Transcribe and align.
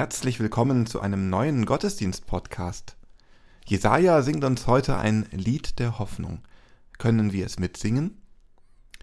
Herzlich 0.00 0.40
willkommen 0.40 0.86
zu 0.86 1.00
einem 1.00 1.28
neuen 1.28 1.66
Gottesdienst-Podcast. 1.66 2.96
Jesaja 3.66 4.22
singt 4.22 4.44
uns 4.44 4.66
heute 4.66 4.96
ein 4.96 5.28
Lied 5.30 5.78
der 5.78 5.98
Hoffnung. 5.98 6.40
Können 6.96 7.34
wir 7.34 7.44
es 7.44 7.58
mitsingen? 7.58 8.16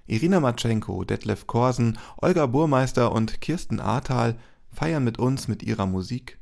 Irina 0.08 0.40
Matschenko, 0.40 1.04
Detlef 1.04 1.46
Korsen, 1.46 2.00
Olga 2.20 2.48
Burmeister 2.48 3.12
und 3.12 3.42
Kirsten 3.42 3.80
Ahrtal 3.80 4.40
feiern 4.72 5.04
mit 5.04 5.20
uns 5.20 5.48
mit 5.48 5.62
ihrer 5.62 5.86
Musik. 5.86 6.40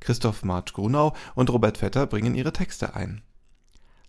Christoph 0.00 0.44
Marsch 0.44 0.74
Grunau 0.74 1.14
und 1.34 1.48
Robert 1.48 1.78
Vetter 1.78 2.06
bringen 2.06 2.34
ihre 2.34 2.52
Texte 2.52 2.94
ein. 2.94 3.22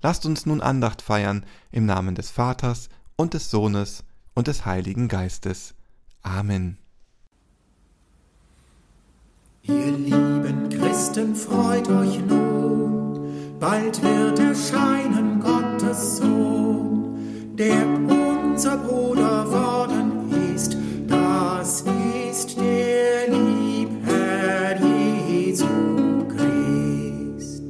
Lasst 0.01 0.25
uns 0.25 0.45
nun 0.45 0.59
Andacht 0.59 1.01
feiern 1.01 1.45
im 1.71 1.85
Namen 1.85 2.15
des 2.15 2.31
Vaters 2.31 2.89
und 3.15 3.33
des 3.33 3.49
Sohnes 3.49 4.03
und 4.33 4.47
des 4.47 4.65
Heiligen 4.65 5.07
Geistes. 5.07 5.73
Amen. 6.21 6.79
Ihr 9.67 9.97
lieben 9.97 10.69
Christen, 10.69 11.33
freut 11.33 11.89
euch 11.89 12.19
nun, 12.27 13.19
bald 13.59 13.99
wird 14.03 14.37
erscheinen 14.37 15.39
Gottes 15.39 16.17
Sohn, 16.17 17.55
der 17.55 17.83
unser 18.07 18.77
Bruder 18.77 19.49
worden 19.49 20.31
ist, 20.55 20.77
das 21.07 21.83
ist 22.29 22.59
der 22.59 23.27
Liebherr 23.27 24.79
Jesu 25.27 25.65
Christ. 26.27 27.63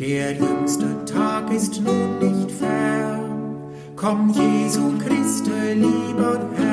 Der 0.00 0.32
jüngste 0.32 1.04
Tag 1.04 1.52
ist 1.52 1.82
nun 1.82 2.18
nicht 2.18 2.50
fern, 2.50 3.58
komm 3.94 4.30
Jesu 4.30 4.92
Christe, 4.98 5.74
lieber 5.74 6.40
Herr, 6.56 6.63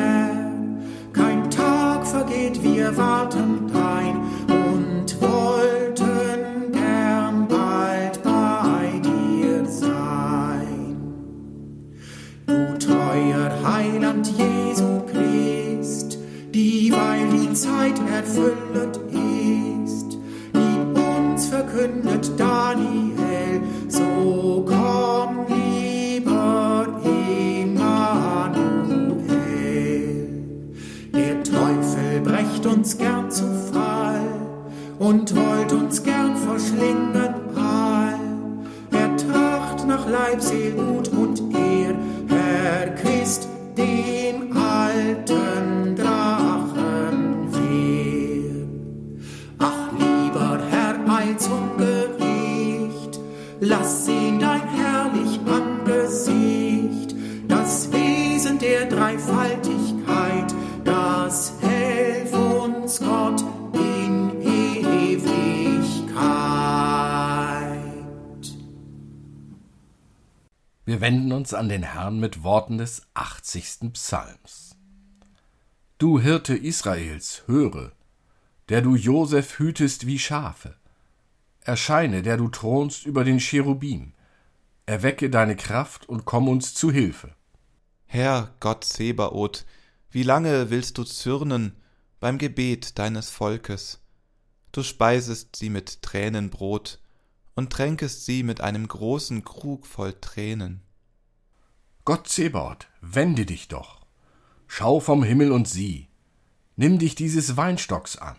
Seel, 40.41 40.73
Gut 41.09 41.20
Wir 71.01 71.07
wenden 71.07 71.31
uns 71.31 71.55
an 71.55 71.67
den 71.67 71.81
Herrn 71.81 72.19
mit 72.19 72.43
Worten 72.43 72.77
des 72.77 73.01
80. 73.15 73.91
Psalms. 73.93 74.75
Du 75.97 76.19
Hirte 76.19 76.55
Israels, 76.55 77.41
höre, 77.47 77.91
der 78.69 78.83
du 78.83 78.93
Josef 78.93 79.57
hütest 79.57 80.05
wie 80.05 80.19
Schafe. 80.19 80.75
Erscheine, 81.61 82.21
der 82.21 82.37
du 82.37 82.49
thronst 82.49 83.07
über 83.07 83.23
den 83.23 83.39
Cherubim. 83.39 84.13
Erwecke 84.85 85.31
deine 85.31 85.55
Kraft 85.55 86.07
und 86.07 86.25
komm 86.25 86.47
uns 86.47 86.75
zu 86.75 86.91
Hilfe. 86.91 87.33
Herr 88.05 88.53
Gott 88.59 88.85
Sebaoth, 88.85 89.65
wie 90.11 90.21
lange 90.21 90.69
willst 90.69 90.99
du 90.99 91.03
zürnen 91.03 91.81
beim 92.19 92.37
Gebet 92.37 92.99
deines 92.99 93.31
Volkes? 93.31 94.01
Du 94.71 94.83
speisest 94.83 95.55
sie 95.55 95.71
mit 95.71 96.03
Tränenbrot 96.03 96.99
und 97.55 97.73
tränkest 97.73 98.27
sie 98.27 98.43
mit 98.43 98.61
einem 98.61 98.87
großen 98.87 99.43
Krug 99.43 99.87
voll 99.87 100.13
Tränen. 100.21 100.83
Gott 102.03 102.27
Zebaoth, 102.27 102.87
wende 103.01 103.45
dich 103.45 103.67
doch. 103.67 104.01
Schau 104.67 104.99
vom 104.99 105.23
Himmel 105.23 105.51
und 105.51 105.67
sieh. 105.67 106.07
Nimm 106.75 106.97
dich 106.97 107.13
dieses 107.13 107.57
Weinstocks 107.57 108.17
an. 108.17 108.37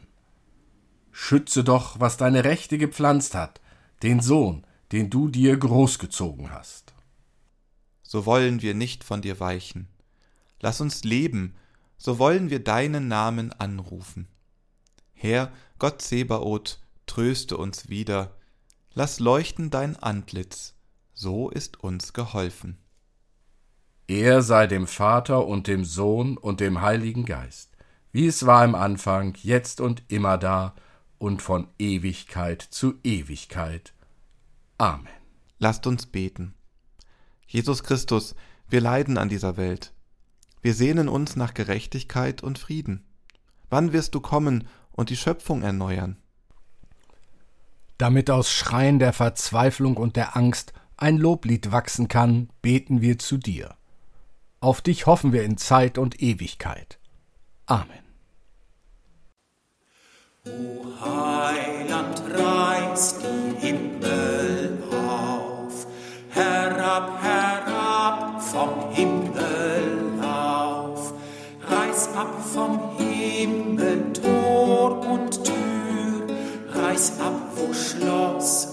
Schütze 1.13 1.63
doch, 1.63 2.01
was 2.01 2.17
deine 2.17 2.43
Rechte 2.43 2.77
gepflanzt 2.77 3.35
hat, 3.35 3.61
den 4.03 4.21
Sohn, 4.21 4.67
den 4.91 5.11
du 5.11 5.29
dir 5.29 5.57
großgezogen 5.57 6.51
hast. 6.51 6.93
So 8.03 8.27
wollen 8.27 8.63
wir 8.63 8.75
nicht 8.75 9.05
von 9.05 9.23
dir 9.23 9.39
weichen. 9.39 9.89
Lass 10.59 10.81
uns 10.81 11.05
leben, 11.05 11.55
so 11.99 12.19
wollen 12.19 12.51
wir 12.51 12.65
deinen 12.65 13.07
Namen 13.07 13.53
anrufen. 13.53 14.27
Herr, 15.13 15.53
Gott 15.79 16.03
Sebaoth, 16.03 16.81
tröste 17.07 17.57
uns 17.57 17.89
wieder, 17.89 18.37
lass 18.93 19.21
leuchten 19.21 19.71
dein 19.71 19.97
Antlitz, 19.97 20.75
so 21.13 21.49
ist 21.49 21.79
uns 21.79 22.13
geholfen. 22.13 22.82
Er 24.13 24.43
sei 24.43 24.67
dem 24.67 24.87
Vater 24.87 25.47
und 25.47 25.67
dem 25.69 25.87
Sohn 25.87 26.37
und 26.37 26.61
dem 26.61 26.83
Heiligen 26.83 27.25
Geist, 27.25 27.71
wie 28.13 28.27
es 28.27 28.45
war 28.45 28.63
im 28.63 28.75
Anfang, 28.75 29.39
jetzt 29.43 29.81
und 29.81 30.03
immer 30.09 30.37
da 30.37 30.75
und 31.17 31.41
von 31.41 31.69
Ewigkeit 31.79 32.61
zu 32.61 32.97
Ewigkeit. 33.05 33.95
Amen. 34.77 35.09
Lasst 35.59 35.87
uns 35.87 36.05
beten. 36.05 36.53
Jesus 37.47 37.85
Christus, 37.85 38.35
wir 38.69 38.83
leiden 38.83 39.17
an 39.17 39.31
dieser 39.31 39.57
Welt. 39.57 39.95
Wir 40.61 40.75
sehnen 40.75 41.09
uns 41.09 41.35
nach 41.35 41.55
Gerechtigkeit 41.55 42.43
und 42.43 42.59
Frieden. 42.59 43.07
Wann 43.71 43.95
wirst 43.95 44.15
du 44.15 44.21
kommen 44.21 44.69
und 44.91 45.09
die 45.09 45.17
Schöpfung 45.17 45.63
erneuern? 45.63 46.19
Damit 47.97 48.29
aus 48.29 48.53
Schreien 48.53 48.99
der 48.99 49.15
Verzweiflung 49.15 49.97
und 49.97 50.17
der 50.17 50.37
Angst 50.37 50.75
ein 50.99 51.17
Loblied 51.17 51.73
wachsen 51.73 52.09
kann, 52.09 52.51
beten 52.61 53.01
wir 53.01 53.19
zu 53.19 53.39
dir. 53.39 53.75
Auf 54.63 54.81
dich 54.81 55.07
hoffen 55.07 55.33
wir 55.33 55.43
in 55.43 55.57
Zeit 55.57 55.99
und 55.99 56.23
Ewigkeit. 56.23 57.01
Amen. 57.67 57.99
O 60.47 60.87
Heiland, 61.05 62.23
reiß 62.31 63.17
die 63.19 63.67
Himmel 63.67 64.79
auf, 64.93 65.85
herab, 66.31 67.21
herab 67.21 68.41
vom 68.41 68.93
Himmel 68.93 70.23
auf, 70.23 71.13
reiß 71.69 72.11
ab 72.15 72.33
vom 72.55 72.97
Himmel 72.99 74.13
Tor 74.13 75.01
und 75.09 75.45
Tür, 75.45 76.27
reiß 76.69 77.19
ab, 77.19 77.35
wo 77.57 77.75
Schloss 77.75 78.72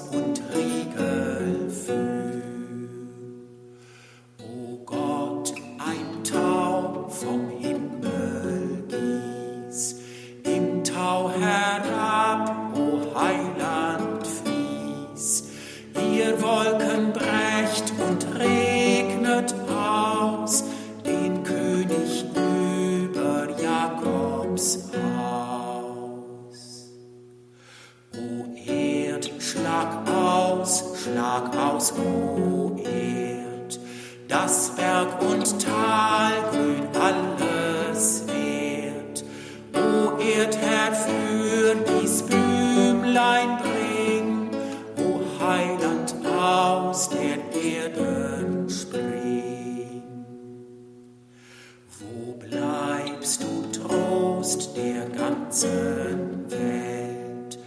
ganzen 55.49 56.45
Welt? 56.51 57.57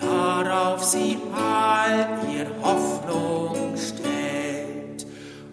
Darauf 0.00 0.84
sie 0.84 1.18
all 1.34 2.06
ihr 2.32 2.46
Hoffnung 2.62 3.74
stellt. 3.76 5.04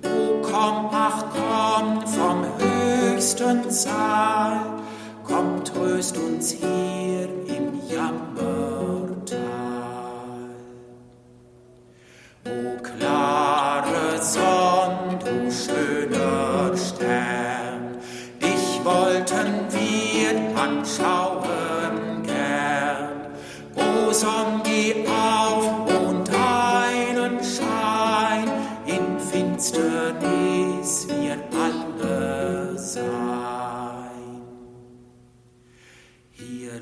O 0.04 0.42
komm, 0.44 0.90
ach 0.92 1.26
komm 1.34 2.06
vom 2.06 2.46
höchsten 2.60 3.72
Saal, 3.72 4.60
komm, 5.24 5.64
tröst 5.64 6.18
uns 6.18 6.52
hier 6.52 6.91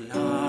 Hier 0.08 0.39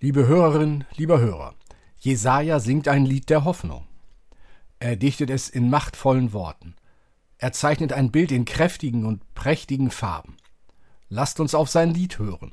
Liebe 0.00 0.28
Hörerinnen, 0.28 0.84
lieber 0.94 1.18
Hörer, 1.18 1.56
Jesaja 1.98 2.60
singt 2.60 2.86
ein 2.86 3.04
Lied 3.04 3.30
der 3.30 3.42
Hoffnung. 3.42 3.84
Er 4.78 4.94
dichtet 4.94 5.28
es 5.28 5.48
in 5.48 5.70
machtvollen 5.70 6.32
Worten. 6.32 6.76
Er 7.36 7.50
zeichnet 7.50 7.92
ein 7.92 8.12
Bild 8.12 8.30
in 8.30 8.44
kräftigen 8.44 9.04
und 9.04 9.34
prächtigen 9.34 9.90
Farben. 9.90 10.36
Lasst 11.08 11.40
uns 11.40 11.52
auf 11.52 11.68
sein 11.68 11.90
Lied 11.90 12.20
hören. 12.20 12.52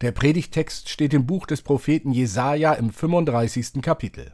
Der 0.00 0.12
Predigtext 0.12 0.88
steht 0.88 1.12
im 1.12 1.26
Buch 1.26 1.44
des 1.44 1.60
Propheten 1.62 2.12
Jesaja 2.12 2.74
im 2.74 2.90
35. 2.90 3.82
Kapitel. 3.82 4.32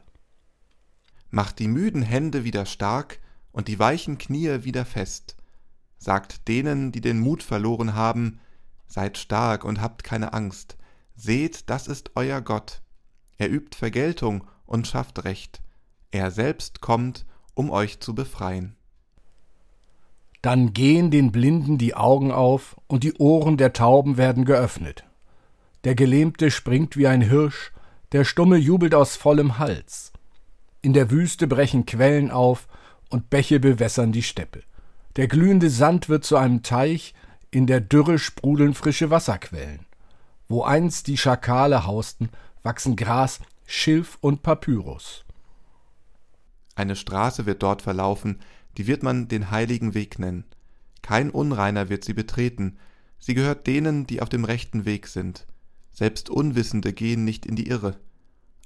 Macht 1.31 1.57
die 1.57 1.67
müden 1.67 2.03
Hände 2.03 2.43
wieder 2.43 2.67
stark 2.67 3.19
und 3.51 3.67
die 3.67 3.79
weichen 3.79 4.19
Knie 4.19 4.63
wieder 4.63 4.85
fest. 4.85 5.35
Sagt 5.97 6.47
denen, 6.47 6.91
die 6.91 7.01
den 7.01 7.19
Mut 7.19 7.41
verloren 7.41 7.95
haben, 7.95 8.41
seid 8.85 9.17
stark 9.17 9.65
und 9.65 9.81
habt 9.81 10.03
keine 10.03 10.33
Angst. 10.33 10.77
Seht, 11.19 11.69
das 11.71 11.87
ist 11.87 12.11
euer 12.13 12.41
Gott. 12.41 12.81
Er 13.39 13.51
übt 13.51 13.75
Vergeltung 13.75 14.43
und 14.67 14.85
schafft 14.85 15.25
Recht. 15.25 15.61
Er 16.11 16.29
selbst 16.29 16.79
kommt, 16.79 17.25
um 17.55 17.71
euch 17.71 17.99
zu 17.99 18.13
befreien. 18.13 18.75
Dann 20.43 20.73
gehen 20.73 21.09
den 21.09 21.31
Blinden 21.31 21.79
die 21.79 21.95
Augen 21.95 22.31
auf 22.31 22.79
und 22.85 23.03
die 23.03 23.15
Ohren 23.15 23.57
der 23.57 23.73
Tauben 23.73 24.17
werden 24.17 24.45
geöffnet. 24.45 25.05
Der 25.83 25.95
Gelähmte 25.95 26.51
springt 26.51 26.95
wie 26.97 27.07
ein 27.07 27.21
Hirsch, 27.21 27.71
Der 28.11 28.23
Stumme 28.23 28.55
jubelt 28.55 28.93
aus 28.93 29.17
vollem 29.17 29.57
Hals. 29.57 30.13
In 30.81 30.93
der 30.93 31.09
Wüste 31.09 31.47
brechen 31.47 31.85
Quellen 31.85 32.29
auf 32.29 32.67
und 33.09 33.29
Bäche 33.29 33.59
bewässern 33.59 34.11
die 34.11 34.23
Steppe. 34.23 34.61
Der 35.15 35.27
glühende 35.27 35.69
Sand 35.71 36.07
wird 36.07 36.23
zu 36.23 36.37
einem 36.37 36.61
Teich, 36.61 37.15
in 37.49 37.65
der 37.65 37.81
Dürre 37.81 38.19
sprudeln 38.19 38.75
frische 38.75 39.09
Wasserquellen. 39.09 39.86
Wo 40.47 40.63
einst 40.63 41.07
die 41.07 41.17
Schakale 41.17 41.85
hausten, 41.85 42.29
wachsen 42.63 42.95
Gras, 42.95 43.39
Schilf 43.65 44.17
und 44.21 44.43
Papyrus. 44.43 45.25
Eine 46.75 46.95
Straße 46.95 47.45
wird 47.45 47.63
dort 47.63 47.81
verlaufen, 47.81 48.39
die 48.77 48.87
wird 48.87 49.03
man 49.03 49.27
den 49.27 49.51
heiligen 49.51 49.93
Weg 49.93 50.19
nennen. 50.19 50.45
Kein 51.01 51.31
Unreiner 51.31 51.89
wird 51.89 52.05
sie 52.05 52.13
betreten, 52.13 52.77
sie 53.19 53.33
gehört 53.33 53.67
denen, 53.67 54.05
die 54.05 54.21
auf 54.21 54.29
dem 54.29 54.45
rechten 54.45 54.85
Weg 54.85 55.07
sind. 55.07 55.47
Selbst 55.91 56.29
Unwissende 56.29 56.93
gehen 56.93 57.25
nicht 57.25 57.45
in 57.45 57.55
die 57.55 57.67
Irre. 57.67 57.97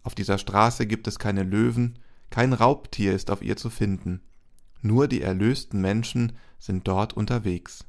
Auf 0.04 0.16
dieser 0.16 0.38
Straße 0.38 0.86
gibt 0.86 1.08
es 1.08 1.20
keine 1.20 1.44
Löwen, 1.44 2.00
kein 2.30 2.54
Raubtier 2.54 3.14
ist 3.14 3.32
auf 3.32 3.42
ihr 3.42 3.58
zu 3.58 3.70
finden. 3.70 4.22
Nur 4.82 5.08
die 5.08 5.22
erlösten 5.22 5.80
Menschen 5.80 6.34
sind 6.60 6.88
dort 6.88 7.14
unterwegs. 7.14 7.86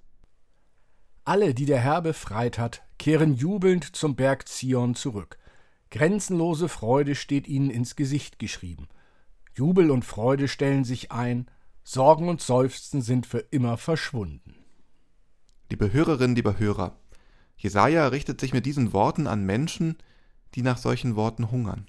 Alle, 1.24 1.54
die 1.54 1.66
der 1.66 1.78
Herr 1.78 2.02
befreit 2.02 2.58
hat, 2.58 2.82
kehren 2.98 3.34
jubelnd 3.34 3.94
zum 3.94 4.16
Berg 4.16 4.48
Zion 4.48 4.94
zurück. 4.94 5.38
Grenzenlose 5.90 6.68
Freude 6.68 7.14
steht 7.14 7.46
ihnen 7.46 7.70
ins 7.70 7.96
Gesicht 7.96 8.38
geschrieben. 8.38 8.88
Jubel 9.54 9.90
und 9.90 10.04
Freude 10.04 10.48
stellen 10.48 10.84
sich 10.84 11.12
ein, 11.12 11.46
Sorgen 11.84 12.28
und 12.28 12.40
Seufzen 12.40 13.02
sind 13.02 13.26
für 13.26 13.38
immer 13.50 13.76
verschwunden. 13.76 14.54
Liebe 15.70 15.92
Hörerinnen, 15.92 16.36
lieber 16.36 16.58
Hörer, 16.58 16.98
Jesaja 17.56 18.08
richtet 18.08 18.40
sich 18.40 18.52
mit 18.52 18.66
diesen 18.66 18.92
Worten 18.92 19.26
an 19.26 19.44
Menschen, 19.44 19.96
die 20.54 20.62
nach 20.62 20.78
solchen 20.78 21.16
Worten 21.16 21.50
hungern. 21.50 21.86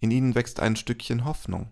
In 0.00 0.10
ihnen 0.10 0.34
wächst 0.34 0.60
ein 0.60 0.76
Stückchen 0.76 1.24
Hoffnung. 1.24 1.68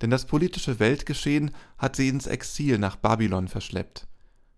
Denn 0.00 0.10
das 0.10 0.26
politische 0.26 0.78
Weltgeschehen 0.78 1.52
hat 1.76 1.96
sie 1.96 2.08
ins 2.08 2.26
Exil 2.26 2.78
nach 2.78 2.96
Babylon 2.96 3.48
verschleppt. 3.48 4.06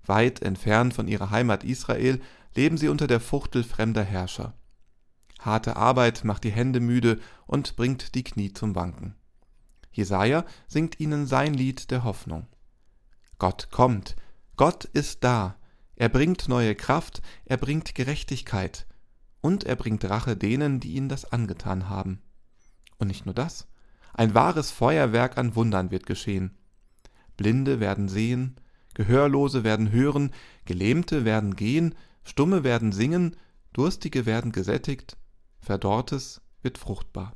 Weit 0.07 0.43
entfernt 0.43 0.95
von 0.95 1.09
ihrer 1.09 1.31
Heimat 1.31 1.65
Israel 1.65 2.21
leben 2.55 2.77
sie 2.77 2.89
unter 2.89 3.07
der 3.07 3.21
Fuchtel 3.21 3.65
fremder 3.65 4.03
Herrscher. 4.03 4.55
Harte 5.39 5.77
Arbeit 5.77 6.25
macht 6.25 6.45
die 6.45 6.51
Hände 6.51 6.81
müde 6.81 7.19
und 7.47 7.77
bringt 7.77 8.15
die 8.15 8.25
Knie 8.25 8.53
zum 8.53 8.75
Wanken. 8.75 9.15
Jesaja 9.93 10.45
singt 10.69 11.01
ihnen 11.01 11.27
sein 11.27 11.55
Lied 11.55 11.91
der 11.91 12.05
Hoffnung. 12.05 12.47
Gott 13.39 13.71
kommt, 13.71 14.17
Gott 14.57 14.85
ist 14.85 15.25
da, 15.25 15.57
er 15.97 16.09
bringt 16.09 16.49
neue 16.49 16.75
Kraft, 16.75 17.23
er 17.45 17.57
bringt 17.57 17.95
Gerechtigkeit 17.95 18.87
und 19.41 19.65
er 19.65 19.77
bringt 19.77 20.05
Rache 20.09 20.37
denen, 20.37 20.81
die 20.81 20.95
ihnen 20.95 21.09
das 21.09 21.31
angetan 21.33 21.89
haben. 21.89 22.21
Und 22.99 23.09
nicht 23.09 23.25
nur 23.25 23.35
das, 23.35 23.67
ein 24.13 24.35
wahres 24.35 24.71
Feuerwerk 24.71 25.39
an 25.39 25.55
Wundern 25.55 25.91
wird 25.91 26.07
geschehen. 26.07 26.57
Blinde 27.37 27.81
werden 27.81 28.09
sehen, 28.09 28.57
Gehörlose 29.01 29.65
werden 29.65 29.93
hören, 29.93 30.31
Gelähmte 30.67 31.25
werden 31.25 31.57
gehen, 31.57 31.95
Stumme 32.23 32.65
werden 32.65 32.93
singen, 32.93 33.35
Durstige 33.73 34.27
werden 34.27 34.53
gesättigt, 34.53 35.17
Verdorrtes 35.59 36.43
wird 36.61 36.77
fruchtbar. 36.77 37.35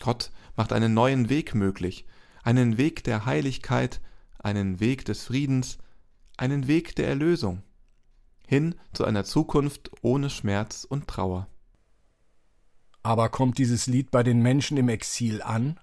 Gott 0.00 0.32
macht 0.56 0.72
einen 0.72 0.94
neuen 0.94 1.28
Weg 1.28 1.54
möglich, 1.54 2.06
einen 2.42 2.76
Weg 2.76 3.04
der 3.04 3.24
Heiligkeit, 3.24 4.00
einen 4.40 4.80
Weg 4.80 5.04
des 5.04 5.22
Friedens, 5.22 5.78
einen 6.36 6.66
Weg 6.66 6.96
der 6.96 7.06
Erlösung, 7.06 7.62
hin 8.44 8.74
zu 8.92 9.04
einer 9.04 9.22
Zukunft 9.22 9.92
ohne 10.02 10.28
Schmerz 10.28 10.82
und 10.82 11.06
Trauer. 11.06 11.46
Aber 13.04 13.28
kommt 13.28 13.58
dieses 13.58 13.86
Lied 13.86 14.10
bei 14.10 14.24
den 14.24 14.42
Menschen 14.42 14.76
im 14.76 14.88
Exil 14.88 15.40
an? 15.40 15.78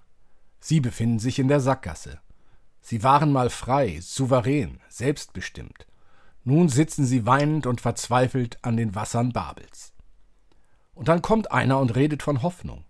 Sie 0.59 0.81
befinden 0.81 1.19
sich 1.19 1.39
in 1.39 1.47
der 1.47 1.61
Sackgasse. 1.61 2.19
Sie 2.87 3.01
waren 3.01 3.31
mal 3.31 3.49
frei, 3.49 3.99
souverän, 3.99 4.79
selbstbestimmt. 4.89 5.87
Nun 6.43 6.69
sitzen 6.69 7.03
sie 7.03 7.25
weinend 7.25 7.65
und 7.65 7.81
verzweifelt 7.81 8.59
an 8.63 8.77
den 8.77 8.93
Wassern 8.93 9.33
Babels. 9.33 9.91
Und 10.93 11.07
dann 11.07 11.23
kommt 11.23 11.51
einer 11.51 11.79
und 11.79 11.95
redet 11.95 12.21
von 12.21 12.43
Hoffnung. 12.43 12.85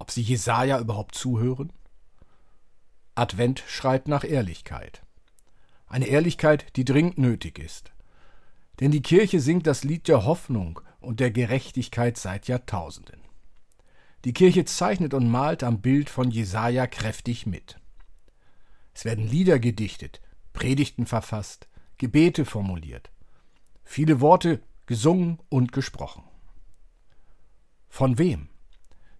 Ob 0.00 0.10
sie 0.10 0.22
Jesaja 0.22 0.80
überhaupt 0.80 1.14
zuhören? 1.14 1.72
Advent 3.14 3.62
schreit 3.68 4.08
nach 4.08 4.24
Ehrlichkeit. 4.24 5.02
Eine 5.86 6.06
Ehrlichkeit, 6.06 6.74
die 6.74 6.84
dringend 6.84 7.16
nötig 7.16 7.60
ist. 7.60 7.92
Denn 8.80 8.90
die 8.90 9.02
Kirche 9.02 9.38
singt 9.38 9.68
das 9.68 9.84
Lied 9.84 10.08
der 10.08 10.24
Hoffnung 10.24 10.80
und 10.98 11.20
der 11.20 11.30
Gerechtigkeit 11.30 12.16
seit 12.16 12.48
Jahrtausenden. 12.48 13.20
Die 14.24 14.32
Kirche 14.32 14.64
zeichnet 14.64 15.14
und 15.14 15.30
malt 15.30 15.62
am 15.62 15.80
Bild 15.80 16.10
von 16.10 16.32
Jesaja 16.32 16.88
kräftig 16.88 17.46
mit. 17.46 17.76
Es 19.02 19.06
werden 19.06 19.26
Lieder 19.26 19.58
gedichtet, 19.58 20.20
Predigten 20.52 21.06
verfasst, 21.06 21.66
Gebete 21.98 22.44
formuliert, 22.44 23.10
viele 23.82 24.20
Worte 24.20 24.62
gesungen 24.86 25.40
und 25.48 25.72
gesprochen. 25.72 26.22
Von 27.88 28.16
wem? 28.18 28.48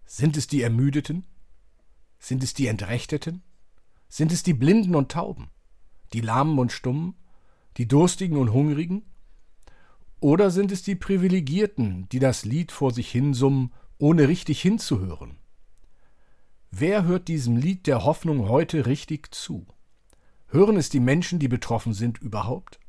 Sind 0.05 0.37
es 0.37 0.47
die 0.47 0.63
Ermüdeten? 0.63 1.27
Sind 2.21 2.45
es 2.45 2.55
die 2.55 2.69
Entrechteten? 2.69 3.43
Sind 4.09 4.31
es 4.31 4.45
die 4.45 4.55
Blinden 4.55 4.95
und 4.95 5.11
Tauben? 5.11 5.51
Die 6.13 6.21
Lahmen 6.21 6.61
und 6.61 6.71
Stummen? 6.71 7.17
Die 7.77 7.89
Durstigen 7.89 8.37
und 8.37 8.53
Hungrigen? 8.53 9.03
Oder 10.21 10.53
sind 10.53 10.71
es 10.71 10.85
die 10.85 10.95
Privilegierten, 10.95 12.09
die 12.11 12.21
das 12.21 12.45
Lied 12.45 12.71
vor 12.71 12.93
sich 12.93 13.11
hinsummen 13.11 13.73
ohne 13.99 14.29
richtig 14.29 14.63
hinzuhören. 14.63 15.42
Wer 16.75 17.05
hört 17.05 17.29
diesem 17.29 17.59
Lied 17.59 17.87
der 17.87 18.03
Hoffnung 18.03 18.49
heute 18.49 18.87
richtig 18.87 19.35
zu? 19.35 19.67
Hören 20.47 20.79
es 20.79 20.89
die 20.89 21.01
Menschen, 21.01 21.39
die 21.39 21.47
betroffen 21.47 21.93
sind, 21.93 22.17
überhaupt? 22.17 22.81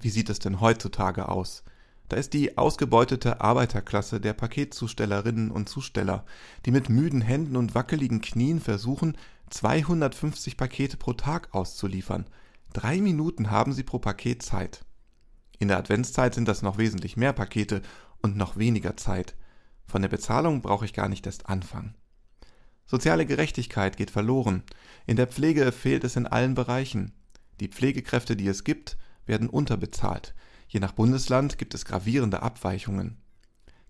Wie 0.00 0.08
sieht 0.08 0.30
es 0.30 0.38
denn 0.38 0.62
heutzutage 0.62 1.28
aus? 1.28 1.62
Da 2.08 2.16
ist 2.16 2.32
die 2.32 2.56
ausgebeutete 2.56 3.42
Arbeiterklasse 3.42 4.18
der 4.18 4.32
Paketzustellerinnen 4.32 5.50
und 5.50 5.68
Zusteller, 5.68 6.24
die 6.64 6.70
mit 6.70 6.88
müden 6.88 7.20
Händen 7.20 7.54
und 7.54 7.74
wackeligen 7.74 8.22
Knien 8.22 8.60
versuchen, 8.60 9.18
250 9.50 10.56
Pakete 10.56 10.96
pro 10.96 11.12
Tag 11.12 11.54
auszuliefern. 11.54 12.24
Drei 12.72 13.02
Minuten 13.02 13.50
haben 13.50 13.74
sie 13.74 13.82
pro 13.82 13.98
Paket 13.98 14.42
Zeit. 14.42 14.86
In 15.58 15.68
der 15.68 15.76
Adventszeit 15.76 16.34
sind 16.34 16.48
das 16.48 16.62
noch 16.62 16.78
wesentlich 16.78 17.18
mehr 17.18 17.34
Pakete 17.34 17.82
und 18.22 18.38
noch 18.38 18.56
weniger 18.56 18.96
Zeit. 18.96 19.36
Von 19.84 20.00
der 20.00 20.08
Bezahlung 20.08 20.62
brauche 20.62 20.86
ich 20.86 20.94
gar 20.94 21.10
nicht 21.10 21.26
erst 21.26 21.50
anfangen. 21.50 21.94
Soziale 22.92 23.24
Gerechtigkeit 23.24 23.96
geht 23.96 24.10
verloren. 24.10 24.64
In 25.06 25.16
der 25.16 25.26
Pflege 25.26 25.72
fehlt 25.72 26.04
es 26.04 26.14
in 26.16 26.26
allen 26.26 26.52
Bereichen. 26.52 27.14
Die 27.58 27.68
Pflegekräfte, 27.68 28.36
die 28.36 28.46
es 28.46 28.64
gibt, 28.64 28.98
werden 29.24 29.48
unterbezahlt. 29.48 30.34
Je 30.68 30.78
nach 30.78 30.92
Bundesland 30.92 31.56
gibt 31.56 31.72
es 31.72 31.86
gravierende 31.86 32.42
Abweichungen. 32.42 33.16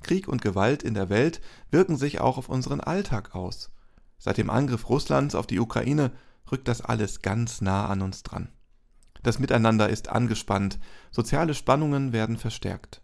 Krieg 0.04 0.28
und 0.28 0.40
Gewalt 0.40 0.84
in 0.84 0.94
der 0.94 1.10
Welt 1.10 1.40
wirken 1.72 1.96
sich 1.96 2.20
auch 2.20 2.38
auf 2.38 2.48
unseren 2.48 2.80
Alltag 2.80 3.34
aus. 3.34 3.72
Seit 4.18 4.38
dem 4.38 4.50
Angriff 4.50 4.88
Russlands 4.88 5.34
auf 5.34 5.48
die 5.48 5.58
Ukraine 5.58 6.12
rückt 6.52 6.68
das 6.68 6.80
alles 6.80 7.22
ganz 7.22 7.60
nah 7.60 7.88
an 7.88 8.02
uns 8.02 8.22
dran. 8.22 8.50
Das 9.24 9.40
Miteinander 9.40 9.88
ist 9.88 10.10
angespannt, 10.10 10.78
soziale 11.10 11.54
Spannungen 11.54 12.12
werden 12.12 12.36
verstärkt. 12.36 13.02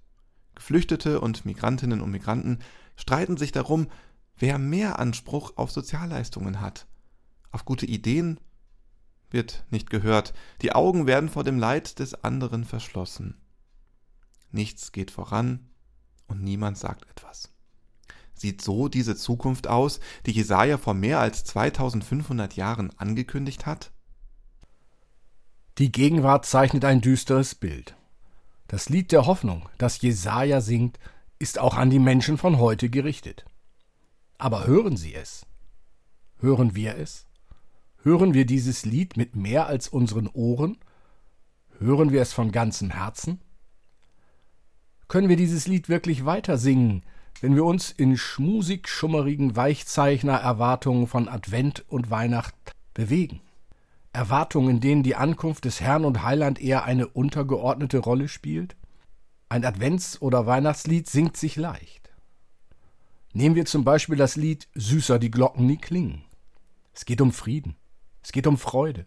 Geflüchtete 0.55 1.21
und 1.21 1.45
Migrantinnen 1.45 2.01
und 2.01 2.13
Migranten 2.13 2.61
streiten 2.95 3.37
sich 3.37 3.51
darum, 3.51 3.89
wer 4.39 4.59
mehr 4.59 4.99
Anspruch 4.99 5.57
auf 5.57 5.71
Sozialleistungen 5.71 6.61
hat. 6.61 6.87
Auf 7.51 7.65
gute 7.65 7.87
Ideen 7.87 8.41
wird 9.31 9.65
nicht 9.71 9.91
gehört, 9.91 10.33
die 10.63 10.73
Augen 10.73 11.07
werden 11.07 11.29
vor 11.29 11.45
dem 11.45 11.59
Leid 11.59 11.99
des 11.99 12.25
anderen 12.25 12.65
verschlossen. 12.65 13.41
Nichts 14.51 14.93
geht 14.93 15.11
voran 15.11 15.69
und 16.27 16.43
niemand 16.43 16.79
sagt 16.79 17.09
etwas. 17.11 17.53
Sieht 18.35 18.63
so 18.63 18.89
diese 18.89 19.17
Zukunft 19.17 19.67
aus, 19.67 20.01
die 20.27 20.31
Jesaja 20.31 20.79
vor 20.79 20.95
mehr 20.95 21.19
als 21.19 21.45
2500 21.45 22.55
Jahren 22.55 22.97
angekündigt 22.99 23.67
hat? 23.67 23.91
Die 25.79 25.93
Gegenwart 25.93 26.47
zeichnet 26.47 26.85
ein 26.85 27.01
düsteres 27.01 27.55
Bild. 27.55 27.97
Das 28.69 28.89
Lied 28.89 29.13
der 29.13 29.27
Hoffnung, 29.27 29.69
das 29.79 30.01
Jesaja 30.01 30.61
singt, 30.61 30.99
ist 31.39 31.59
auch 31.59 31.75
an 31.75 31.91
die 31.91 31.99
Menschen 31.99 32.39
von 32.39 32.59
heute 32.59 32.91
gerichtet. 32.91 33.45
Aber 34.39 34.69
hören 34.69 34.97
Sie 34.97 35.15
es? 35.15 35.45
Hören 36.39 36.77
wir 36.77 36.97
es? 36.97 37.27
Hören 38.05 38.35
wir 38.35 38.47
dieses 38.47 38.87
Lied 38.87 39.17
mit 39.17 39.35
mehr 39.35 39.67
als 39.67 39.89
unseren 39.89 40.29
Ohren? 40.29 40.79
Hören 41.79 42.13
wir 42.13 42.23
es 42.23 42.33
von 42.33 42.53
ganzem 42.53 42.91
Herzen? 42.91 43.41
Können 45.09 45.29
wir 45.29 45.37
dieses 45.37 45.67
Lied 45.67 45.89
wirklich 45.89 46.25
weiter 46.25 46.57
singen, 46.57 47.03
wenn 47.41 47.57
wir 47.57 47.65
uns 47.65 47.91
in 47.91 48.17
schmusig 48.17 48.87
schummerigen 48.87 49.57
Weichzeichner-Erwartungen 49.57 51.09
von 51.09 51.29
Advent 51.29 51.85
und 51.89 52.11
Weihnacht 52.11 52.55
bewegen? 52.95 53.41
Erwartungen, 54.13 54.71
in 54.71 54.81
denen 54.81 55.03
die 55.03 55.17
Ankunft 55.17 55.65
des 55.65 55.81
Herrn 55.81 56.05
und 56.05 56.23
Heiland 56.23 56.61
eher 56.61 56.85
eine 56.85 57.09
untergeordnete 57.09 57.99
Rolle 57.99 58.29
spielt? 58.29 58.77
Ein 59.49 59.65
Advents- 59.65 60.21
oder 60.21 60.47
Weihnachtslied 60.47 61.09
singt 61.09 61.37
sich 61.37 61.57
leicht. 61.57 62.08
Nehmen 63.39 63.55
wir 63.55 63.67
zum 63.67 63.85
Beispiel 63.85 64.17
das 64.17 64.35
Lied 64.35 64.67
Süßer 64.75 65.21
die 65.21 65.31
Glocken 65.31 65.65
nie 65.65 65.77
klingen. 65.77 66.25
Es 66.93 67.05
geht 67.05 67.21
um 67.21 67.31
Frieden, 67.31 67.77
es 68.21 68.33
geht 68.33 68.49
um 68.49 68.59
Freude, 68.59 69.07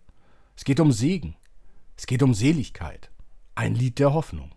es 0.55 0.63
geht 0.63 0.79
um 0.79 0.93
Segen, 0.93 1.35
es 1.97 2.05
geht 2.05 2.23
um 2.23 2.33
Seligkeit, 2.33 3.11
ein 3.55 3.75
Lied 3.75 4.00
der 4.00 4.13
Hoffnung. 4.13 4.55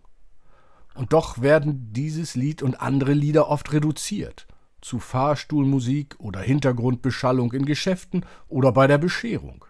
Und 0.95 1.13
doch 1.13 1.43
werden 1.43 1.93
dieses 1.93 2.37
Lied 2.37 2.63
und 2.63 2.81
andere 2.81 3.15
Lieder 3.15 3.49
oft 3.49 3.73
reduziert 3.73 4.47
zu 4.81 5.01
Fahrstuhlmusik 5.01 6.15
oder 6.21 6.39
Hintergrundbeschallung 6.39 7.53
in 7.53 7.65
Geschäften 7.65 8.25
oder 8.47 8.71
bei 8.71 8.87
der 8.87 8.99
Bescherung. 8.99 9.65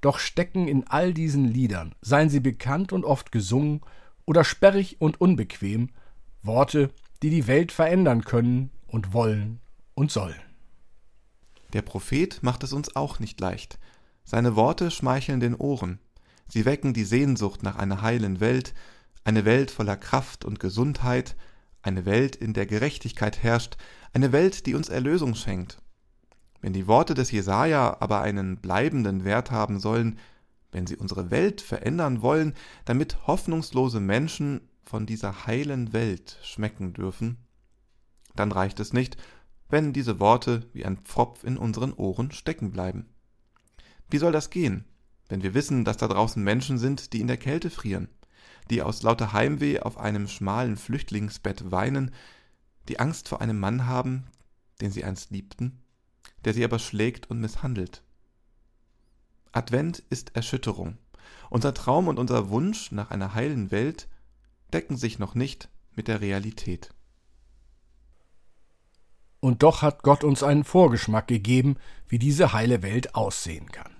Doch 0.00 0.20
stecken 0.20 0.68
in 0.68 0.86
all 0.86 1.12
diesen 1.12 1.46
Liedern, 1.46 1.96
seien 2.02 2.30
sie 2.30 2.38
bekannt 2.38 2.92
und 2.92 3.04
oft 3.04 3.32
gesungen 3.32 3.80
oder 4.26 4.44
sperrig 4.44 5.00
und 5.00 5.20
unbequem, 5.20 5.90
Worte, 6.44 6.90
die 7.24 7.30
die 7.30 7.48
Welt 7.48 7.72
verändern 7.72 8.22
können 8.22 8.70
und 8.92 9.12
wollen 9.12 9.60
und 9.94 10.12
sollen. 10.12 10.40
Der 11.72 11.82
Prophet 11.82 12.42
macht 12.42 12.62
es 12.62 12.72
uns 12.72 12.94
auch 12.94 13.18
nicht 13.18 13.40
leicht. 13.40 13.78
Seine 14.24 14.54
Worte 14.54 14.90
schmeicheln 14.90 15.40
den 15.40 15.54
Ohren. 15.54 15.98
Sie 16.46 16.64
wecken 16.64 16.92
die 16.92 17.04
Sehnsucht 17.04 17.62
nach 17.62 17.76
einer 17.76 18.02
heilen 18.02 18.38
Welt, 18.40 18.74
eine 19.24 19.44
Welt 19.44 19.70
voller 19.70 19.96
Kraft 19.96 20.44
und 20.44 20.60
Gesundheit, 20.60 21.34
eine 21.80 22.04
Welt, 22.04 22.36
in 22.36 22.52
der 22.52 22.66
Gerechtigkeit 22.66 23.42
herrscht, 23.42 23.76
eine 24.12 24.30
Welt, 24.32 24.66
die 24.66 24.74
uns 24.74 24.88
Erlösung 24.88 25.34
schenkt. 25.34 25.78
Wenn 26.60 26.72
die 26.72 26.86
Worte 26.86 27.14
des 27.14 27.30
Jesaja 27.32 27.96
aber 28.00 28.20
einen 28.20 28.58
bleibenden 28.58 29.24
Wert 29.24 29.50
haben 29.50 29.80
sollen, 29.80 30.18
wenn 30.70 30.86
sie 30.86 30.96
unsere 30.96 31.30
Welt 31.30 31.60
verändern 31.60 32.22
wollen, 32.22 32.54
damit 32.84 33.26
hoffnungslose 33.26 34.00
Menschen 34.00 34.68
von 34.84 35.06
dieser 35.06 35.46
heilen 35.46 35.92
Welt 35.92 36.38
schmecken 36.42 36.92
dürfen, 36.92 37.38
dann 38.34 38.52
reicht 38.52 38.80
es 38.80 38.92
nicht, 38.92 39.16
wenn 39.68 39.92
diese 39.92 40.20
Worte 40.20 40.68
wie 40.72 40.84
ein 40.84 40.98
Pfropf 40.98 41.44
in 41.44 41.56
unseren 41.56 41.92
Ohren 41.92 42.30
stecken 42.30 42.72
bleiben. 42.72 43.06
Wie 44.10 44.18
soll 44.18 44.32
das 44.32 44.50
gehen, 44.50 44.84
wenn 45.28 45.42
wir 45.42 45.54
wissen, 45.54 45.84
dass 45.84 45.96
da 45.96 46.08
draußen 46.08 46.42
Menschen 46.42 46.78
sind, 46.78 47.12
die 47.12 47.20
in 47.20 47.26
der 47.26 47.38
Kälte 47.38 47.70
frieren, 47.70 48.08
die 48.70 48.82
aus 48.82 49.02
lauter 49.02 49.32
Heimweh 49.32 49.80
auf 49.80 49.96
einem 49.96 50.28
schmalen 50.28 50.76
Flüchtlingsbett 50.76 51.70
weinen, 51.70 52.10
die 52.88 53.00
Angst 53.00 53.28
vor 53.28 53.40
einem 53.40 53.58
Mann 53.58 53.86
haben, 53.86 54.26
den 54.80 54.90
sie 54.90 55.04
einst 55.04 55.30
liebten, 55.30 55.80
der 56.44 56.52
sie 56.52 56.64
aber 56.64 56.78
schlägt 56.78 57.30
und 57.30 57.40
misshandelt. 57.40 58.02
Advent 59.52 60.02
ist 60.10 60.34
Erschütterung. 60.36 60.98
Unser 61.50 61.74
Traum 61.74 62.08
und 62.08 62.18
unser 62.18 62.50
Wunsch 62.50 62.92
nach 62.92 63.10
einer 63.10 63.34
heilen 63.34 63.70
Welt 63.70 64.08
decken 64.72 64.96
sich 64.96 65.18
noch 65.18 65.34
nicht 65.34 65.68
mit 65.94 66.08
der 66.08 66.20
Realität. 66.20 66.94
Und 69.42 69.64
doch 69.64 69.82
hat 69.82 70.04
Gott 70.04 70.22
uns 70.22 70.44
einen 70.44 70.62
Vorgeschmack 70.62 71.26
gegeben, 71.26 71.74
wie 72.06 72.20
diese 72.20 72.52
heile 72.52 72.80
Welt 72.80 73.16
aussehen 73.16 73.72
kann. 73.72 73.90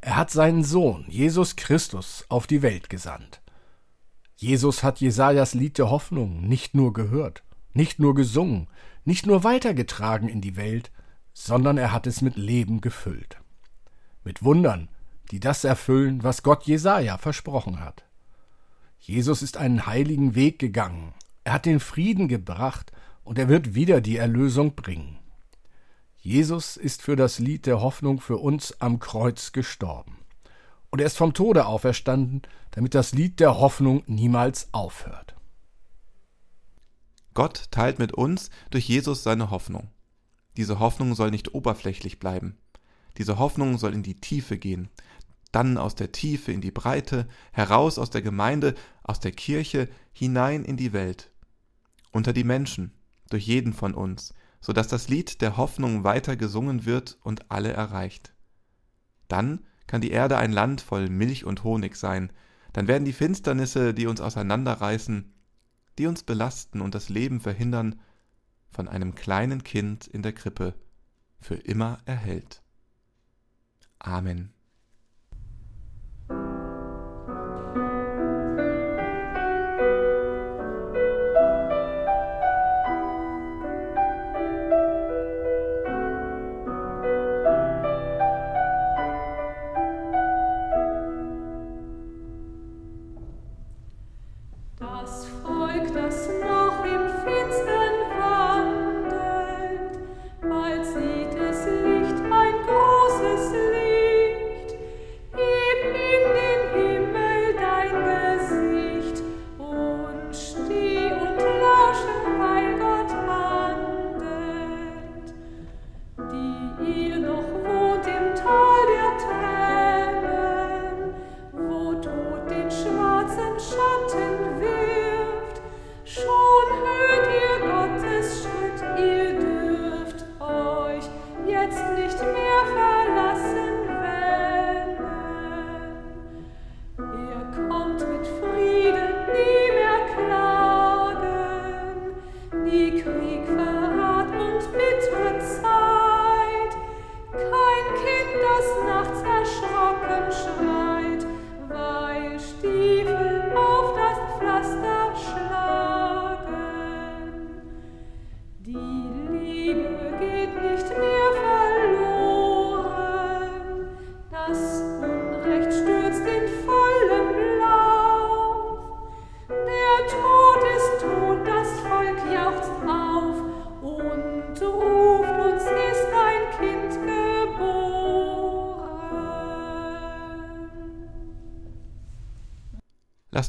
Er 0.00 0.16
hat 0.16 0.30
seinen 0.30 0.64
Sohn, 0.64 1.04
Jesus 1.06 1.54
Christus, 1.54 2.24
auf 2.30 2.46
die 2.46 2.62
Welt 2.62 2.88
gesandt. 2.88 3.42
Jesus 4.36 4.82
hat 4.82 4.98
Jesajas 5.02 5.52
Lied 5.52 5.76
der 5.76 5.90
Hoffnung 5.90 6.48
nicht 6.48 6.74
nur 6.74 6.94
gehört, 6.94 7.44
nicht 7.74 7.98
nur 7.98 8.14
gesungen, 8.14 8.68
nicht 9.04 9.26
nur 9.26 9.44
weitergetragen 9.44 10.30
in 10.30 10.40
die 10.40 10.56
Welt, 10.56 10.90
sondern 11.34 11.76
er 11.76 11.92
hat 11.92 12.06
es 12.06 12.22
mit 12.22 12.36
Leben 12.36 12.80
gefüllt. 12.80 13.36
Mit 14.24 14.42
Wundern, 14.42 14.88
die 15.30 15.40
das 15.40 15.64
erfüllen, 15.64 16.22
was 16.22 16.42
Gott 16.42 16.64
Jesaja 16.64 17.18
versprochen 17.18 17.80
hat. 17.80 18.06
Jesus 18.98 19.42
ist 19.42 19.58
einen 19.58 19.84
heiligen 19.84 20.34
Weg 20.34 20.58
gegangen. 20.58 21.12
Er 21.44 21.52
hat 21.52 21.66
den 21.66 21.80
Frieden 21.80 22.28
gebracht 22.28 22.92
und 23.26 23.40
er 23.40 23.48
wird 23.48 23.74
wieder 23.74 24.00
die 24.00 24.16
Erlösung 24.16 24.76
bringen. 24.76 25.18
Jesus 26.16 26.76
ist 26.76 27.02
für 27.02 27.16
das 27.16 27.40
Lied 27.40 27.66
der 27.66 27.80
Hoffnung 27.80 28.20
für 28.20 28.36
uns 28.36 28.80
am 28.80 29.00
Kreuz 29.00 29.50
gestorben. 29.50 30.18
Und 30.90 31.00
er 31.00 31.06
ist 31.06 31.16
vom 31.16 31.34
Tode 31.34 31.66
auferstanden, 31.66 32.42
damit 32.70 32.94
das 32.94 33.12
Lied 33.12 33.40
der 33.40 33.58
Hoffnung 33.58 34.04
niemals 34.06 34.72
aufhört. 34.72 35.34
Gott 37.34 37.66
teilt 37.72 37.98
mit 37.98 38.12
uns 38.12 38.50
durch 38.70 38.88
Jesus 38.88 39.24
seine 39.24 39.50
Hoffnung. 39.50 39.88
Diese 40.56 40.78
Hoffnung 40.78 41.16
soll 41.16 41.32
nicht 41.32 41.52
oberflächlich 41.52 42.20
bleiben. 42.20 42.56
Diese 43.18 43.38
Hoffnung 43.38 43.76
soll 43.76 43.92
in 43.92 44.04
die 44.04 44.20
Tiefe 44.20 44.56
gehen, 44.56 44.88
dann 45.50 45.78
aus 45.78 45.96
der 45.96 46.12
Tiefe 46.12 46.52
in 46.52 46.60
die 46.60 46.70
Breite, 46.70 47.26
heraus 47.50 47.98
aus 47.98 48.10
der 48.10 48.22
Gemeinde, 48.22 48.74
aus 49.02 49.18
der 49.18 49.32
Kirche, 49.32 49.88
hinein 50.12 50.64
in 50.64 50.76
die 50.76 50.92
Welt, 50.92 51.30
unter 52.12 52.32
die 52.32 52.44
Menschen, 52.44 52.92
durch 53.30 53.46
jeden 53.46 53.72
von 53.72 53.94
uns, 53.94 54.34
so 54.60 54.72
dass 54.72 54.88
das 54.88 55.08
Lied 55.08 55.40
der 55.40 55.56
Hoffnung 55.56 56.04
weiter 56.04 56.36
gesungen 56.36 56.84
wird 56.84 57.18
und 57.22 57.50
alle 57.50 57.72
erreicht. 57.72 58.34
Dann 59.28 59.64
kann 59.86 60.00
die 60.00 60.10
Erde 60.10 60.38
ein 60.38 60.52
Land 60.52 60.80
voll 60.80 61.08
Milch 61.08 61.44
und 61.44 61.64
Honig 61.64 61.96
sein, 61.96 62.32
dann 62.72 62.88
werden 62.88 63.04
die 63.04 63.12
Finsternisse, 63.12 63.94
die 63.94 64.06
uns 64.06 64.20
auseinanderreißen, 64.20 65.32
die 65.98 66.06
uns 66.06 66.22
belasten 66.22 66.80
und 66.82 66.94
das 66.94 67.08
Leben 67.08 67.40
verhindern, 67.40 68.00
von 68.68 68.88
einem 68.88 69.14
kleinen 69.14 69.64
Kind 69.64 70.06
in 70.06 70.22
der 70.22 70.34
Krippe 70.34 70.74
für 71.40 71.54
immer 71.54 72.00
erhellt. 72.04 72.62
Amen. 73.98 74.55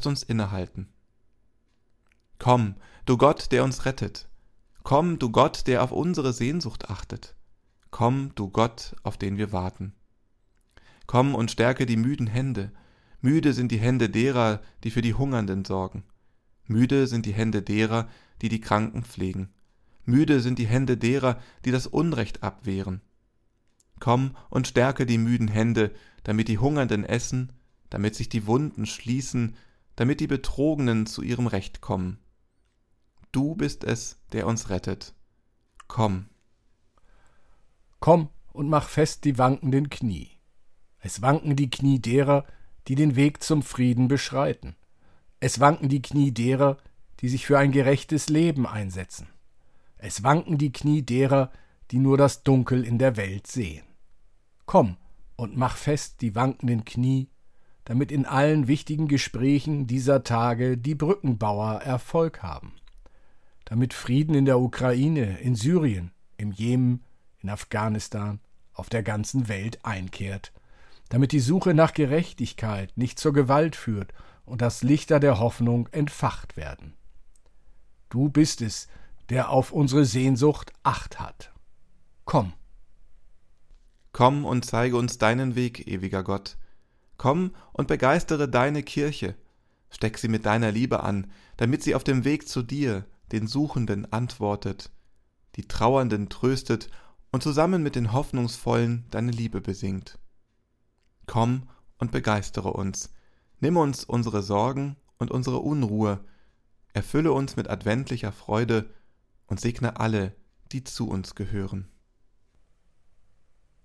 Uns 0.07 0.23
innehalten. 0.23 0.87
Komm, 2.39 2.75
du 3.05 3.17
Gott, 3.17 3.51
der 3.51 3.63
uns 3.63 3.85
rettet. 3.85 4.27
Komm, 4.83 5.19
du 5.19 5.31
Gott, 5.31 5.67
der 5.67 5.83
auf 5.83 5.91
unsere 5.91 6.33
Sehnsucht 6.33 6.89
achtet. 6.89 7.35
Komm, 7.91 8.31
du 8.35 8.49
Gott, 8.49 8.95
auf 9.03 9.17
den 9.17 9.37
wir 9.37 9.51
warten. 9.51 9.93
Komm 11.07 11.35
und 11.35 11.51
stärke 11.51 11.85
die 11.85 11.97
müden 11.97 12.27
Hände. 12.27 12.71
Müde 13.21 13.53
sind 13.53 13.71
die 13.71 13.79
Hände 13.79 14.09
derer, 14.09 14.61
die 14.83 14.91
für 14.91 15.01
die 15.01 15.13
Hungernden 15.13 15.65
sorgen. 15.65 16.03
Müde 16.65 17.07
sind 17.07 17.25
die 17.25 17.33
Hände 17.33 17.61
derer, 17.61 18.07
die 18.41 18.49
die 18.49 18.61
Kranken 18.61 19.03
pflegen. 19.03 19.49
müde 20.05 20.39
sind 20.39 20.59
die 20.59 20.67
Hände 20.67 20.97
derer, 20.97 21.39
die 21.65 21.71
das 21.71 21.87
Unrecht 21.87 22.43
abwehren. 22.43 23.01
Komm 23.99 24.35
und 24.49 24.67
stärke 24.67 25.05
die 25.05 25.17
müden 25.17 25.47
Hände, 25.47 25.91
damit 26.23 26.47
die 26.47 26.59
Hungernden 26.59 27.03
essen, 27.03 27.51
damit 27.89 28.15
sich 28.15 28.29
die 28.29 28.45
Wunden 28.45 28.85
schließen, 28.85 29.55
damit 29.97 30.21
die 30.21 30.27
Betrogenen 30.27 31.05
zu 31.05 31.21
ihrem 31.21 31.47
Recht 31.47 31.81
kommen. 31.81 32.19
Du 33.33 33.55
bist 33.55 33.83
es, 33.83 34.21
der 34.31 34.47
uns 34.47 34.69
rettet. 34.69 35.13
Komm. 35.87 36.27
Komm 37.99 38.29
und 38.53 38.69
mach 38.69 38.87
fest 38.87 39.25
die 39.25 39.37
wankenden 39.37 39.89
Knie. 39.89 40.31
Es 40.99 41.21
wanken 41.21 41.55
die 41.55 41.69
Knie 41.69 41.99
derer, 41.99 42.45
die 42.87 42.95
den 42.95 43.15
Weg 43.15 43.43
zum 43.43 43.63
Frieden 43.63 44.07
beschreiten. 44.07 44.75
Es 45.39 45.59
wanken 45.59 45.89
die 45.89 46.01
Knie 46.01 46.31
derer, 46.31 46.77
die 47.19 47.29
sich 47.29 47.45
für 47.45 47.57
ein 47.57 47.71
gerechtes 47.71 48.29
Leben 48.29 48.65
einsetzen. 48.65 49.27
Es 49.97 50.23
wanken 50.23 50.57
die 50.57 50.71
Knie 50.71 51.01
derer, 51.01 51.51
die 51.89 51.97
nur 51.97 52.17
das 52.17 52.43
Dunkel 52.43 52.83
in 52.83 52.99
der 52.99 53.17
Welt 53.17 53.47
sehen. 53.47 53.85
Komm 54.65 54.97
und 55.35 55.57
mach 55.57 55.75
fest 55.75 56.21
die 56.21 56.35
wankenden 56.35 56.85
Knie, 56.85 57.29
damit 57.87 58.11
in 58.11 58.25
allen 58.25 58.67
wichtigen 58.67 59.07
Gesprächen 59.07 59.87
dieser 59.87 60.21
Tage 60.25 60.77
die 60.77 60.93
Brückenbauer 60.93 61.75
Erfolg 61.83 62.43
haben. 62.43 62.73
Damit 63.63 63.93
Frieden 63.93 64.35
in 64.35 64.43
der 64.43 64.59
Ukraine, 64.59 65.39
in 65.39 65.55
Syrien, 65.55 66.11
im 66.35 66.51
Jemen, 66.51 67.05
in 67.41 67.49
Afghanistan, 67.49 68.41
auf 68.73 68.89
der 68.89 69.03
ganzen 69.03 69.47
Welt 69.47 69.79
einkehrt. 69.85 70.51
Damit 71.07 71.31
die 71.31 71.39
Suche 71.39 71.73
nach 71.73 71.93
Gerechtigkeit 71.93 72.91
nicht 72.97 73.19
zur 73.19 73.31
Gewalt 73.31 73.77
führt 73.77 74.13
und 74.43 74.61
das 74.61 74.83
Lichter 74.83 75.21
der 75.21 75.39
Hoffnung 75.39 75.87
entfacht 75.93 76.57
werden. 76.57 76.93
Du 78.09 78.27
bist 78.27 78.61
es, 78.61 78.89
der 79.29 79.49
auf 79.49 79.71
unsere 79.71 80.03
Sehnsucht 80.03 80.73
Acht 80.83 81.21
hat. 81.21 81.53
Komm. 82.25 82.51
Komm 84.11 84.43
und 84.43 84.65
zeige 84.65 84.97
uns 84.97 85.19
deinen 85.19 85.55
Weg, 85.55 85.87
ewiger 85.87 86.25
Gott. 86.25 86.57
Komm 87.17 87.55
und 87.73 87.87
begeistere 87.87 88.47
deine 88.47 88.83
Kirche. 88.83 89.35
Steck 89.89 90.17
sie 90.17 90.27
mit 90.27 90.45
deiner 90.45 90.71
Liebe 90.71 91.03
an, 91.03 91.31
damit 91.57 91.83
sie 91.83 91.95
auf 91.95 92.03
dem 92.03 92.23
Weg 92.23 92.47
zu 92.47 92.61
dir, 92.61 93.05
den 93.31 93.47
Suchenden, 93.47 94.11
antwortet, 94.11 94.91
die 95.55 95.67
Trauernden 95.67 96.29
tröstet 96.29 96.89
und 97.31 97.43
zusammen 97.43 97.83
mit 97.83 97.95
den 97.95 98.13
Hoffnungsvollen 98.13 99.05
deine 99.09 99.31
Liebe 99.31 99.61
besingt. 99.61 100.19
Komm 101.25 101.69
und 101.97 102.11
begeistere 102.11 102.71
uns, 102.71 103.13
nimm 103.59 103.77
uns 103.77 104.03
unsere 104.03 104.43
Sorgen 104.43 104.95
und 105.17 105.31
unsere 105.31 105.59
Unruhe, 105.59 106.23
erfülle 106.93 107.31
uns 107.31 107.55
mit 107.55 107.69
adventlicher 107.69 108.31
Freude 108.31 108.93
und 109.47 109.59
segne 109.59 109.99
alle, 109.99 110.35
die 110.71 110.83
zu 110.83 111.09
uns 111.09 111.35
gehören. 111.35 111.89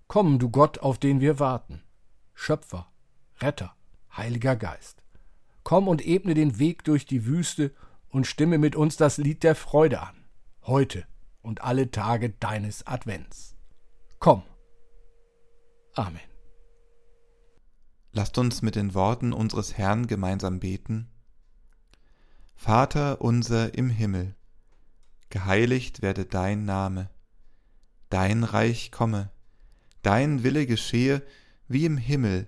Komm, 0.07 0.37
du 0.37 0.49
Gott, 0.49 0.79
auf 0.79 0.99
den 0.99 1.21
wir 1.21 1.39
warten, 1.39 1.81
Schöpfer, 2.33 2.92
Retter, 3.39 3.75
Heiliger 4.15 4.55
Geist. 4.55 5.01
Komm 5.63 5.87
und 5.87 6.05
ebne 6.05 6.33
den 6.33 6.59
Weg 6.59 6.83
durch 6.83 7.05
die 7.05 7.25
Wüste 7.25 7.71
und 8.09 8.27
stimme 8.27 8.57
mit 8.57 8.75
uns 8.75 8.97
das 8.97 9.17
Lied 9.17 9.43
der 9.43 9.55
Freude 9.55 10.01
an, 10.01 10.15
heute 10.63 11.05
und 11.41 11.61
alle 11.61 11.89
Tage 11.91 12.29
deines 12.29 12.85
Advents. 12.85 13.55
Komm. 14.19 14.43
Amen. 15.95 16.21
Lasst 18.11 18.37
uns 18.37 18.61
mit 18.61 18.75
den 18.75 18.93
Worten 18.93 19.33
unseres 19.33 19.77
Herrn 19.77 20.07
gemeinsam 20.07 20.59
beten. 20.59 21.09
Vater 22.55 23.21
unser 23.21 23.73
im 23.73 23.89
Himmel, 23.89 24.35
geheiligt 25.29 26.01
werde 26.01 26.25
dein 26.25 26.63
Name, 26.63 27.09
dein 28.09 28.43
Reich 28.43 28.91
komme, 28.91 29.31
dein 30.03 30.43
Wille 30.43 30.67
geschehe 30.67 31.23
wie 31.67 31.85
im 31.85 31.97
Himmel, 31.97 32.47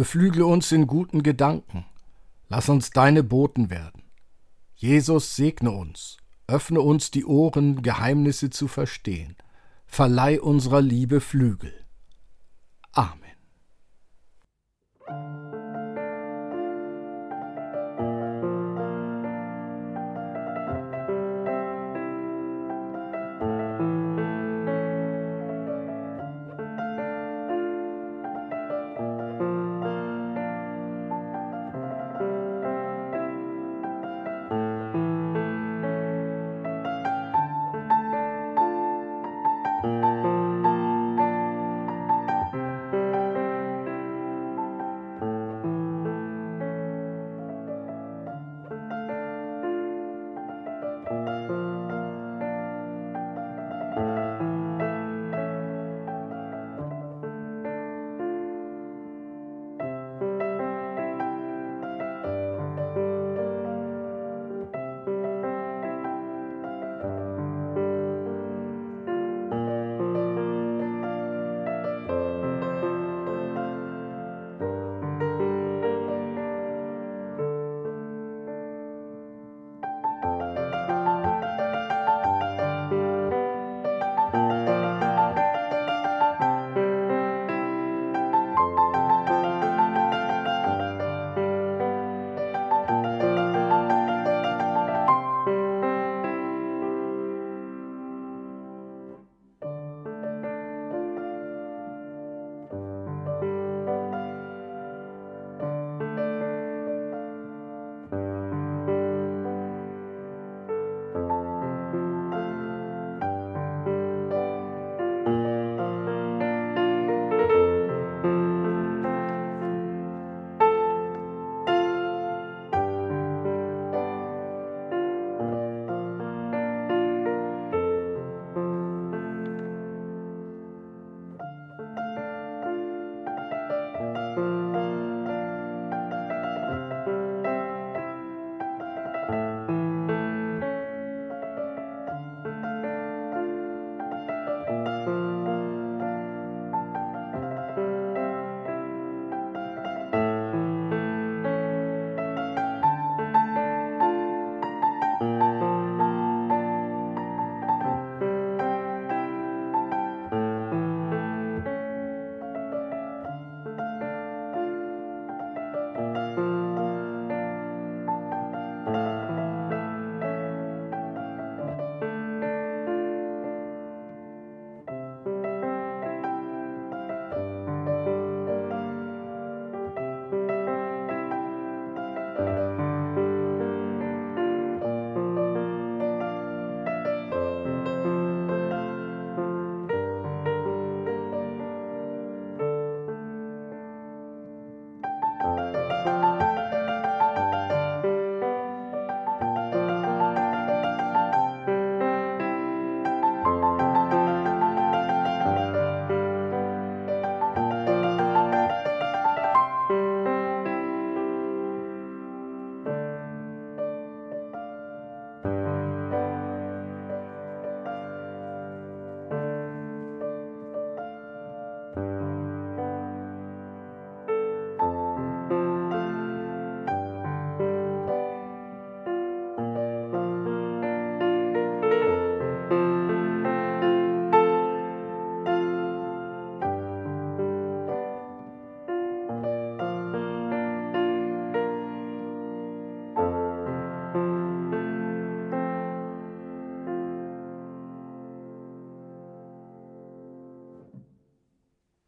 beflügle 0.00 0.46
uns 0.46 0.72
in 0.72 0.86
guten 0.86 1.22
Gedanken, 1.22 1.84
lass 2.48 2.70
uns 2.70 2.88
deine 2.88 3.22
Boten 3.22 3.68
werden. 3.68 4.02
Jesus 4.74 5.36
segne 5.36 5.72
uns, 5.72 6.16
öffne 6.46 6.80
uns 6.80 7.10
die 7.10 7.26
Ohren, 7.26 7.82
Geheimnisse 7.82 8.48
zu 8.48 8.66
verstehen, 8.66 9.36
verleih 9.86 10.40
unserer 10.40 10.80
Liebe 10.80 11.20
Flügel. 11.20 11.84
Amen. 12.92 13.19